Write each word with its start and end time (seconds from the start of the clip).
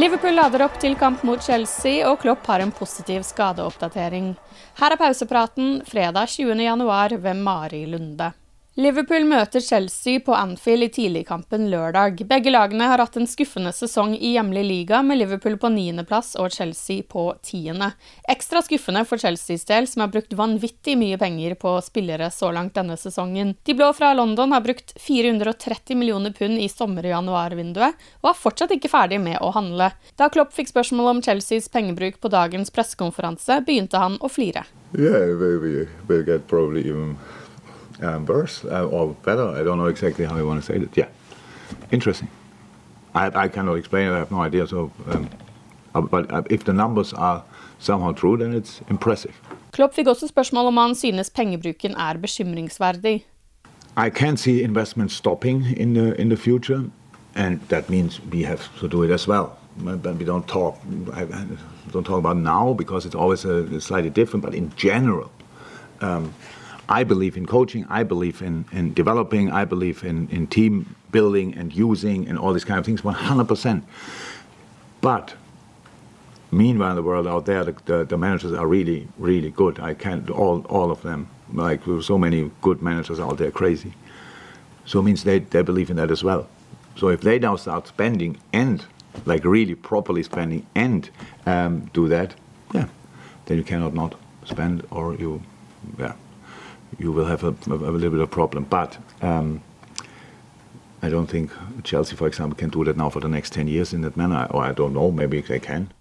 Liverpool 0.00 0.32
lader 0.32 0.62
opp 0.64 0.78
til 0.80 0.94
kamp 0.96 1.20
mot 1.28 1.42
Chelsea, 1.44 1.98
og 2.08 2.22
Klopp 2.22 2.46
har 2.48 2.62
en 2.64 2.70
positiv 2.72 3.20
skadeoppdatering. 3.26 4.30
Her 4.78 4.94
er 4.94 5.00
pausepraten 5.00 5.82
fredag 5.84 6.30
20. 6.38 6.54
januar 6.64 7.12
ved 7.20 7.42
Mari 7.44 7.82
Lunde. 7.90 8.30
Liverpool 8.80 9.26
møter 9.28 9.60
Chelsea 9.60 10.22
på 10.24 10.32
Anfield 10.32 10.86
i 10.86 10.88
tidligkampen 10.88 11.66
lørdag. 11.68 12.22
Begge 12.24 12.48
lagene 12.48 12.86
har 12.88 13.02
hatt 13.02 13.16
en 13.18 13.26
skuffende 13.28 13.74
sesong 13.76 14.14
i 14.16 14.30
hjemlig 14.38 14.62
liga, 14.64 15.02
med 15.04 15.18
Liverpool 15.20 15.58
på 15.60 15.68
niendeplass 15.74 16.30
og 16.40 16.54
Chelsea 16.54 17.02
på 17.04 17.26
tiende. 17.44 17.90
Ekstra 18.32 18.62
skuffende 18.64 19.02
for 19.04 19.20
Chelseas 19.20 19.66
del, 19.68 19.88
som 19.90 20.00
har 20.00 20.12
brukt 20.14 20.32
vanvittig 20.38 20.94
mye 20.96 21.18
penger 21.20 21.58
på 21.60 21.74
spillere 21.84 22.30
så 22.32 22.48
langt 22.56 22.78
denne 22.78 22.96
sesongen. 22.96 23.52
De 23.68 23.74
blå 23.76 23.90
fra 23.98 24.14
London 24.16 24.56
har 24.56 24.64
brukt 24.64 24.94
430 24.96 26.00
millioner 26.00 26.32
pund 26.38 26.56
i 26.56 26.70
sommer- 26.72 27.10
og 27.10 27.12
januarvinduet, 27.18 28.08
og 28.22 28.30
er 28.32 28.40
fortsatt 28.46 28.72
ikke 28.78 28.92
ferdig 28.94 29.20
med 29.20 29.42
å 29.44 29.52
handle. 29.58 29.90
Da 30.16 30.30
Klopp 30.32 30.56
fikk 30.56 30.72
spørsmål 30.72 31.12
om 31.12 31.22
Chelseas 31.26 31.68
pengebruk 31.68 32.16
på 32.24 32.32
dagens 32.32 32.72
pressekonferanse, 32.72 33.60
begynte 33.68 34.00
han 34.00 34.16
å 34.24 34.32
flire. 34.32 34.64
Yeah, 34.96 35.36
we, 35.36 35.52
we, 35.60 35.86
um, 38.02 38.26
worse 38.26 38.64
uh, 38.64 38.86
or 38.86 39.14
better. 39.24 39.48
I 39.48 39.62
don't 39.62 39.78
know 39.78 39.86
exactly 39.86 40.24
how 40.24 40.36
you 40.36 40.46
want 40.46 40.60
to 40.60 40.66
say 40.66 40.78
it. 40.78 40.96
Yeah, 40.96 41.08
interesting. 41.90 42.28
I, 43.14 43.44
I 43.44 43.48
cannot 43.48 43.74
explain 43.74 44.08
it. 44.08 44.12
I 44.12 44.18
have 44.18 44.30
no 44.30 44.42
idea. 44.42 44.66
So, 44.66 44.90
um, 45.10 45.28
uh, 45.94 46.00
but 46.00 46.32
uh, 46.32 46.42
if 46.50 46.64
the 46.64 46.72
numbers 46.72 47.12
are 47.12 47.42
somehow 47.78 48.12
true, 48.12 48.36
then 48.36 48.54
it's 48.54 48.80
impressive. 48.90 49.34
Klopp 49.72 49.94
fikk 49.94 50.06
også 50.06 50.26
spørsmål 50.28 50.66
om 50.66 50.76
han 50.76 50.94
synes 50.94 51.30
pengebruken 51.30 51.94
er 51.94 52.18
bekymringsverdig. 52.18 53.26
I 53.96 54.10
can 54.10 54.36
see 54.36 54.62
investment 54.62 55.12
stopping 55.12 55.64
in 55.76 55.94
the 55.94 56.20
in 56.20 56.28
the 56.28 56.36
future, 56.36 56.82
and 57.34 57.60
that 57.68 57.90
means 57.90 58.20
we 58.32 58.44
have 58.44 58.60
to 58.80 58.88
do 58.88 59.02
it 59.02 59.10
as 59.10 59.28
well. 59.28 59.46
But 59.76 60.18
we 60.18 60.24
don't 60.24 60.48
talk 60.48 60.74
I, 61.12 61.26
don't 61.92 62.04
talk 62.04 62.18
about 62.18 62.36
now 62.36 62.74
because 62.74 63.06
it's 63.06 63.14
always 63.14 63.44
a, 63.44 63.80
slightly 63.80 64.10
different. 64.10 64.44
But 64.44 64.54
in 64.54 64.72
general, 64.76 65.30
um, 66.00 66.32
I 66.90 67.04
believe 67.04 67.36
in 67.36 67.46
coaching, 67.46 67.86
I 67.88 68.02
believe 68.02 68.42
in, 68.42 68.64
in 68.72 68.92
developing, 68.94 69.52
I 69.52 69.64
believe 69.64 70.02
in, 70.02 70.28
in 70.28 70.48
team 70.48 70.96
building 71.12 71.54
and 71.54 71.72
using 71.72 72.26
and 72.26 72.36
all 72.36 72.52
these 72.52 72.64
kind 72.64 72.80
of 72.80 72.84
things 72.84 73.02
100%. 73.02 73.84
But 75.00 75.34
meanwhile, 76.50 76.96
the 76.96 77.02
world 77.02 77.28
out 77.28 77.46
there, 77.46 77.62
the, 77.62 77.76
the, 77.84 78.04
the, 78.04 78.18
managers 78.18 78.52
are 78.52 78.66
really, 78.66 79.06
really 79.18 79.50
good. 79.50 79.78
I 79.78 79.94
can't, 79.94 80.28
all, 80.30 80.66
all 80.68 80.90
of 80.90 81.00
them, 81.02 81.28
like 81.54 81.84
there 81.84 82.02
so 82.02 82.18
many 82.18 82.50
good 82.60 82.82
managers 82.82 83.20
out 83.20 83.38
there, 83.38 83.52
crazy. 83.52 83.92
So 84.84 84.98
it 84.98 85.04
means 85.04 85.22
they, 85.22 85.38
they 85.38 85.62
believe 85.62 85.90
in 85.90 85.96
that 85.96 86.10
as 86.10 86.24
well. 86.24 86.48
So 86.96 87.08
if 87.08 87.20
they 87.20 87.38
now 87.38 87.54
start 87.54 87.86
spending 87.86 88.36
and 88.52 88.84
like 89.26 89.44
really 89.44 89.76
properly 89.76 90.24
spending 90.24 90.66
and 90.74 91.08
um, 91.46 91.88
do 91.92 92.08
that, 92.08 92.34
yeah, 92.74 92.88
then 93.46 93.58
you 93.58 93.64
cannot 93.64 93.94
not 93.94 94.16
spend 94.44 94.84
or 94.90 95.14
you, 95.14 95.40
yeah, 95.96 96.14
you 96.98 97.12
will 97.12 97.26
have 97.26 97.44
a, 97.44 97.54
a, 97.70 97.74
a 97.74 97.92
little 97.92 98.10
bit 98.10 98.20
of 98.20 98.30
problem. 98.30 98.66
But 98.68 98.98
um, 99.22 99.60
I 101.02 101.08
don't 101.08 101.30
think 101.30 101.50
Chelsea, 101.84 102.16
for 102.16 102.26
example, 102.26 102.56
can 102.56 102.70
do 102.70 102.84
that 102.84 102.96
now 102.96 103.10
for 103.10 103.20
the 103.20 103.28
next 103.28 103.52
10 103.52 103.68
years 103.68 103.92
in 103.92 104.02
that 104.02 104.16
manner. 104.16 104.46
Or 104.50 104.62
I 104.62 104.72
don't 104.72 104.92
know, 104.92 105.10
maybe 105.10 105.40
they 105.40 105.58
can. 105.58 105.92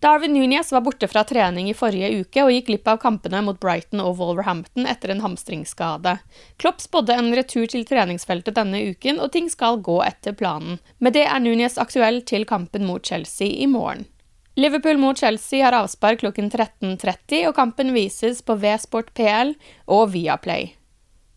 Darwin 0.00 0.34
Núñez 0.34 0.72
var 0.72 0.80
borte 0.80 1.08
fra 1.08 1.24
trening 1.24 1.70
i 1.70 1.74
forrige 1.74 2.08
uke 2.20 2.42
og 2.42 2.50
gikk 2.50 2.66
glipp 2.70 2.88
av 2.88 2.96
kampene 3.02 3.42
mot 3.44 3.58
Brighton 3.60 4.00
og 4.02 4.16
Wolverhampton 4.18 4.88
etter 4.88 5.12
en 5.12 5.20
hamstringsskade. 5.20 6.16
Klopp 6.56 6.80
spådde 6.80 7.18
en 7.20 7.34
retur 7.36 7.68
til 7.70 7.84
treningsfeltet 7.86 8.56
denne 8.56 8.80
uken, 8.90 9.20
og 9.20 9.30
ting 9.36 9.50
skal 9.52 9.78
gå 9.84 10.00
etter 10.06 10.34
planen. 10.34 10.80
Med 10.98 11.14
det 11.14 11.26
er 11.28 11.44
Núñez 11.44 11.78
aktuell 11.78 12.22
til 12.26 12.48
kampen 12.48 12.88
mot 12.88 13.04
Chelsea 13.06 13.52
i 13.60 13.68
morgen. 13.70 14.08
Liverpool 14.54 14.98
mot 14.98 15.18
Chelsea 15.18 15.64
har 15.64 15.72
avspark 15.72 16.20
klokken 16.20 16.50
13.30, 16.50 17.46
og 17.48 17.54
kampen 17.54 17.92
vises 17.94 18.42
på 18.42 18.56
V-Sport 18.58 19.12
PL 19.14 19.54
og 19.86 20.10
Viaplay. 20.16 20.72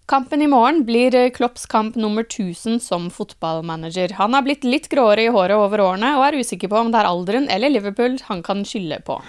Kampen 0.09 0.41
i 0.41 0.47
morgen 0.49 0.81
blir 0.83 1.15
Klopps 1.29 1.65
kamp 1.69 1.95
nummer 1.95 2.25
1000 2.25 2.81
som 2.83 3.05
fotballmanager. 3.13 4.17
Han 4.17 4.33
har 4.33 4.43
blitt 4.43 4.65
litt 4.67 4.89
gråere 4.91 5.27
i 5.27 5.31
håret 5.31 5.55
over 5.55 5.79
årene, 5.85 6.15
og 6.17 6.25
er 6.25 6.39
usikker 6.41 6.67
på 6.73 6.81
om 6.81 6.91
det 6.91 6.99
er 6.99 7.07
alderen 7.07 7.47
eller 7.53 7.71
Liverpool 7.71 8.17
han 8.27 8.43
kan 8.43 8.65
skylde 8.67 8.99
på. 9.05 9.21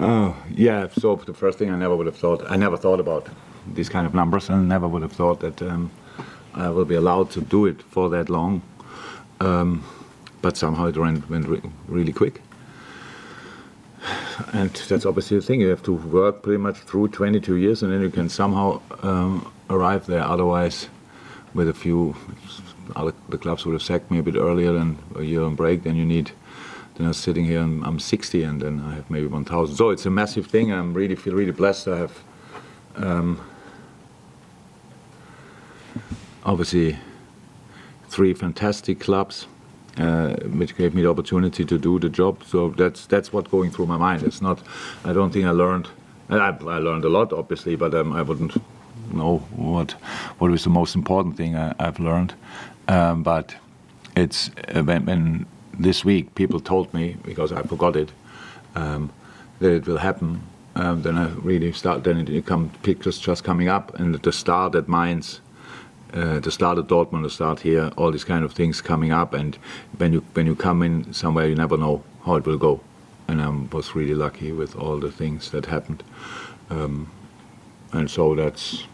Oh, 0.00 0.34
yeah, 0.56 0.88
so 0.90 1.16
the 1.16 1.32
first 1.32 1.58
thing 1.58 1.70
I 1.70 1.76
never 1.76 1.96
would 1.96 2.06
have 2.06 2.18
thought, 2.18 2.42
I 2.50 2.56
never 2.56 2.76
thought 2.76 3.00
about 3.00 3.28
these 3.74 3.88
kind 3.88 4.06
of 4.06 4.14
numbers, 4.14 4.50
and 4.50 4.68
never 4.68 4.88
would 4.88 5.02
have 5.02 5.12
thought 5.12 5.40
that 5.40 5.62
um, 5.62 5.90
I 6.54 6.68
will 6.68 6.84
for 7.90 8.10
that 8.10 8.28
long. 8.28 8.62
Um, 9.40 9.84
but 10.42 10.56
somehow 10.56 10.86
it 10.86 10.96
went, 10.96 11.30
went 11.30 11.48
re 11.48 11.62
really 11.88 12.12
quick. 12.12 12.42
And 14.52 14.70
that's 14.88 15.06
obviously 15.06 15.38
the 15.38 15.42
thing. 15.42 15.60
You 15.60 15.68
have 15.68 15.82
to 15.84 15.92
work 15.92 16.42
pretty 16.42 16.58
much 16.58 16.78
through 16.78 17.08
22 17.08 17.56
years, 17.56 17.82
and 17.82 17.92
then 17.92 18.00
you 18.00 18.10
can 18.10 18.28
somehow 18.28 18.80
um, 19.02 19.50
arrive 19.70 20.06
there. 20.06 20.22
Otherwise, 20.22 20.88
with 21.54 21.68
a 21.68 21.74
few, 21.74 22.16
the 23.28 23.38
clubs 23.38 23.64
would 23.64 23.72
have 23.72 23.82
sacked 23.82 24.10
me 24.10 24.18
a 24.18 24.22
bit 24.22 24.36
earlier 24.36 24.72
than 24.72 24.98
a 25.16 25.22
year 25.22 25.42
on 25.42 25.54
break. 25.54 25.82
Then 25.82 25.96
you 25.96 26.04
need. 26.04 26.32
Then 26.96 27.06
I'm 27.06 27.14
sitting 27.14 27.46
here 27.46 27.62
and 27.62 27.82
I'm 27.86 27.98
60, 27.98 28.42
and 28.42 28.60
then 28.60 28.80
I 28.80 28.94
have 28.96 29.10
maybe 29.10 29.26
1,000. 29.26 29.76
So 29.76 29.90
it's 29.90 30.04
a 30.04 30.10
massive 30.10 30.46
thing. 30.46 30.72
I'm 30.72 30.92
really 30.92 31.14
feel 31.14 31.34
really 31.34 31.52
blessed. 31.52 31.88
I 31.88 31.98
have 31.98 32.18
um, 32.96 33.40
obviously 36.44 36.98
three 38.08 38.34
fantastic 38.34 39.00
clubs 39.00 39.46
uh, 39.98 40.34
which 40.56 40.76
gave 40.76 40.94
me 40.94 41.02
the 41.02 41.10
opportunity 41.10 41.64
to 41.64 41.78
do 41.78 41.98
the 41.98 42.08
job. 42.08 42.42
So 42.44 42.70
that's 42.70 43.06
that's 43.06 43.32
what's 43.32 43.50
going 43.50 43.70
through 43.70 43.86
my 43.86 43.96
mind. 43.96 44.22
It's 44.22 44.40
not. 44.40 44.58
I 45.04 45.12
don't 45.12 45.32
think 45.32 45.46
I 45.46 45.50
learned. 45.50 45.88
I, 46.30 46.36
I 46.36 46.78
learned 46.78 47.04
a 47.04 47.08
lot, 47.08 47.32
obviously, 47.32 47.76
but 47.76 47.94
um, 47.94 48.12
I 48.12 48.22
wouldn't 48.22 48.56
know 49.12 49.38
what 49.56 49.92
what 50.38 50.50
was 50.50 50.64
the 50.64 50.70
most 50.70 50.94
important 50.94 51.36
thing 51.36 51.56
I, 51.56 51.74
have 51.78 51.98
learned. 51.98 52.34
Um, 52.88 53.22
but 53.22 53.54
it's 54.16 54.50
uh, 54.74 54.82
when, 54.82 55.06
when, 55.06 55.46
this 55.78 56.04
week 56.04 56.34
people 56.34 56.60
told 56.60 56.92
me 56.92 57.16
because 57.24 57.50
I 57.50 57.62
forgot 57.62 57.96
it 57.96 58.12
um, 58.74 59.10
that 59.60 59.72
it 59.72 59.86
will 59.86 59.98
happen. 59.98 60.42
Um, 60.74 61.02
then 61.02 61.18
I 61.18 61.28
really 61.42 61.72
start. 61.72 62.04
Then 62.04 62.28
it 62.28 62.46
come 62.46 62.70
pictures 62.82 63.18
just 63.18 63.44
coming 63.44 63.68
up, 63.68 63.98
and 63.98 64.14
the 64.14 64.32
start 64.32 64.74
at 64.74 64.88
Mainz 64.88 65.40
uh, 66.14 66.40
the 66.40 66.50
start 66.50 66.78
of 66.78 66.86
Dortmund, 66.86 67.22
the 67.22 67.30
start 67.30 67.60
here, 67.60 67.90
all 67.96 68.10
these 68.10 68.24
kind 68.24 68.44
of 68.44 68.52
things 68.52 68.80
coming 68.80 69.12
up, 69.12 69.32
and 69.32 69.56
when 69.96 70.12
you 70.12 70.20
when 70.34 70.46
you 70.46 70.54
come 70.54 70.82
in 70.82 71.12
somewhere, 71.12 71.46
you 71.46 71.54
never 71.54 71.76
know 71.76 72.02
how 72.24 72.36
it 72.36 72.46
will 72.46 72.58
go. 72.58 72.80
And 73.28 73.40
I 73.40 73.48
was 73.74 73.94
really 73.94 74.14
lucky 74.14 74.52
with 74.52 74.76
all 74.76 74.98
the 74.98 75.10
things 75.10 75.50
that 75.52 75.66
happened, 75.66 76.02
um, 76.70 77.10
and 77.92 78.10
so 78.10 78.34
that's 78.34 78.84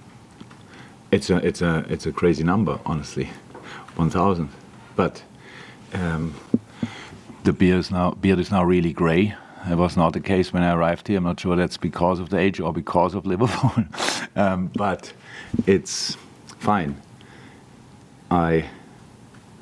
it's 1.10 1.30
a 1.30 1.36
it's 1.38 1.62
a 1.62 1.84
it's 1.88 2.06
a 2.06 2.12
crazy 2.12 2.44
number, 2.44 2.78
honestly, 2.86 3.30
1,000. 3.96 4.48
But 4.94 5.22
um, 5.94 6.34
the 7.44 7.52
beard 7.52 7.80
is 7.80 7.90
now 7.90 8.12
beard 8.12 8.38
is 8.38 8.50
now 8.50 8.62
really 8.62 8.92
grey. 8.92 9.34
It 9.68 9.76
was 9.76 9.96
not 9.96 10.12
the 10.12 10.20
case 10.20 10.52
when 10.52 10.62
I 10.62 10.72
arrived 10.72 11.08
here. 11.08 11.18
I'm 11.18 11.24
not 11.24 11.40
sure 11.40 11.56
that's 11.56 11.76
because 11.76 12.20
of 12.20 12.30
the 12.30 12.38
age 12.38 12.60
or 12.60 12.72
because 12.72 13.14
of 13.14 13.26
Liverpool, 13.26 13.72
um, 14.36 14.68
but 14.68 15.12
it's 15.66 16.16
fine. 16.58 16.96
I, 18.30 18.68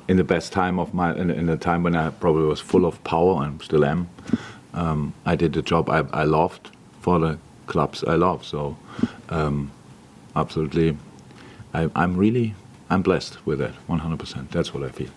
in 0.07 0.17
the 0.17 0.23
best 0.23 0.51
time 0.51 0.79
of 0.79 0.93
my, 0.93 1.15
in, 1.15 1.29
in 1.29 1.45
the 1.47 1.57
time 1.57 1.83
when 1.83 1.95
I 1.95 2.09
probably 2.09 2.45
was 2.45 2.59
full 2.59 2.85
of 2.85 3.03
power 3.03 3.43
and 3.43 3.61
still 3.61 3.85
am, 3.85 4.09
um, 4.73 5.13
I 5.25 5.35
did 5.35 5.53
the 5.53 5.61
job 5.61 5.89
I, 5.89 5.99
I, 6.11 6.23
loved 6.23 6.69
for 7.01 7.19
the 7.19 7.39
clubs 7.65 8.03
I 8.03 8.15
love. 8.15 8.45
So, 8.45 8.77
um, 9.29 9.71
absolutely, 10.35 10.97
I, 11.73 11.89
I'm 11.95 12.17
really, 12.17 12.55
I'm 12.89 13.01
blessed 13.01 13.45
with 13.45 13.59
that, 13.59 13.73
100%. 13.87 14.49
That's 14.51 14.73
what 14.73 14.83
I 14.83 14.89
feel. 14.89 15.09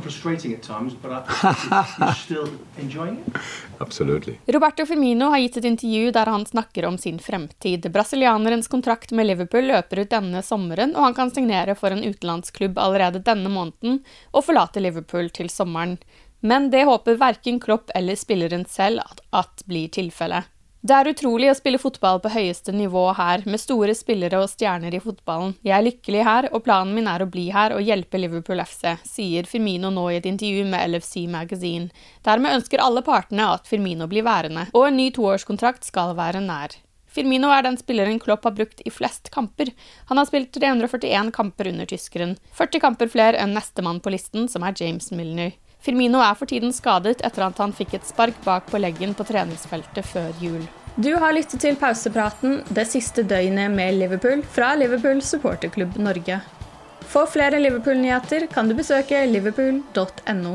Frustrating 0.00 0.54
at 0.54 0.62
times, 0.62 0.94
but 1.02 1.10
I, 1.12 1.86
you're 1.98 2.14
still 2.14 2.48
enjoying 2.78 3.18
it? 3.26 3.36
Absolutely. 3.78 4.38
Roberto 4.46 4.86
Firmino 4.86 5.28
har 5.28 5.38
gitt 5.38 5.56
et 5.56 5.64
intervju 5.64 6.10
der 6.10 6.26
han 6.26 6.46
snakker 6.46 6.86
om 6.86 6.98
sin 6.98 7.18
fremtid. 7.18 7.90
Brasilianerens 7.92 8.68
kontrakt 8.68 9.12
med 9.12 9.26
Liverpool 9.26 9.66
løper 9.68 10.04
ut 10.04 10.10
denne 10.10 10.42
sommeren, 10.42 10.96
og 10.96 11.08
han 11.08 11.14
kan 11.14 11.30
signere 11.34 11.74
for 11.74 11.90
en 11.90 12.04
utenlandsklubb 12.04 12.78
allerede 12.78 13.22
denne 13.24 13.50
måneden 13.52 14.00
og 14.32 14.46
forlate 14.46 14.82
Liverpool 14.82 15.30
til 15.30 15.50
sommeren. 15.50 15.98
Men 16.44 16.70
det 16.70 16.84
håper 16.84 17.16
verken 17.16 17.60
Klopp 17.60 17.90
eller 17.94 18.18
spilleren 18.20 18.66
selv 18.68 19.00
at, 19.00 19.22
at 19.32 19.64
blir 19.68 19.88
tilfellet. 19.88 20.50
Det 20.84 20.92
er 20.92 21.08
utrolig 21.08 21.46
å 21.48 21.54
spille 21.56 21.78
fotball 21.80 22.18
på 22.20 22.28
høyeste 22.28 22.72
nivå 22.76 23.06
her, 23.16 23.40
med 23.48 23.60
store 23.62 23.94
spillere 23.96 24.42
og 24.44 24.50
stjerner 24.52 24.92
i 24.92 24.98
fotballen. 25.00 25.54
Jeg 25.64 25.72
er 25.78 25.86
lykkelig 25.86 26.26
her, 26.28 26.48
og 26.52 26.60
planen 26.66 26.92
min 26.92 27.08
er 27.08 27.24
å 27.24 27.28
bli 27.32 27.46
her 27.54 27.72
og 27.72 27.80
hjelpe 27.86 28.20
Liverpool 28.20 28.60
FC, 28.60 28.90
sier 29.08 29.48
Firmino 29.48 29.88
nå 29.88 30.04
i 30.12 30.18
et 30.18 30.28
intervju 30.28 30.66
med 30.68 30.92
LFC 30.92 31.22
Magazine. 31.32 31.88
Dermed 32.28 32.58
ønsker 32.58 32.84
alle 32.84 33.00
partene 33.06 33.48
at 33.54 33.70
Firmino 33.70 34.10
blir 34.12 34.28
værende, 34.28 34.66
og 34.76 34.90
en 34.90 35.00
ny 35.00 35.08
toårskontrakt 35.16 35.88
skal 35.88 36.12
være 36.20 36.44
nær. 36.44 36.76
Firmino 37.14 37.48
er 37.54 37.64
den 37.64 37.80
spilleren 37.80 38.20
Klopp 38.20 38.44
har 38.44 38.52
brukt 38.58 38.84
i 38.84 38.92
flest 38.92 39.32
kamper. 39.32 39.72
Han 40.12 40.20
har 40.20 40.28
spilt 40.28 40.52
341 40.52 41.32
kamper 41.32 41.72
under 41.72 41.88
tyskeren, 41.88 42.36
40 42.60 42.84
kamper 42.84 43.08
flere 43.08 43.40
enn 43.40 43.56
nestemann 43.56 44.04
på 44.04 44.12
listen, 44.12 44.50
som 44.52 44.68
er 44.68 44.76
James 44.76 45.08
Milner. 45.16 45.56
Firmino 45.84 46.22
er 46.24 46.32
for 46.38 46.48
tiden 46.48 46.72
skadet 46.72 47.20
etter 47.20 47.44
at 47.44 47.60
han 47.60 47.74
fikk 47.76 47.98
et 47.98 48.08
spark 48.08 48.38
bak 48.46 48.70
på 48.70 48.80
leggen 48.80 49.12
på 49.16 49.26
treningsfeltet 49.28 50.06
før 50.08 50.32
jul. 50.40 50.62
Du 50.96 51.10
har 51.20 51.34
lyttet 51.34 51.60
til 51.60 51.76
pausepraten 51.76 52.60
det 52.72 52.86
siste 52.88 53.24
døgnet 53.26 53.72
med 53.74 53.98
Liverpool 53.98 54.44
fra 54.56 54.72
Liverpool 54.78 55.20
supporterklubb 55.20 55.98
Norge. 56.00 56.38
For 57.10 57.28
flere 57.28 57.60
Liverpool-nyheter 57.60 58.46
kan 58.52 58.70
du 58.70 58.76
besøke 58.78 59.26
liverpool.no. 59.28 60.54